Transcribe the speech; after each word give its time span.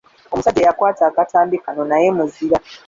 Omusajja 0.33 0.61
eyakwata 0.63 1.03
akatambi 1.09 1.57
kano 1.63 1.83
naye 1.91 2.07
muzira. 2.17 2.57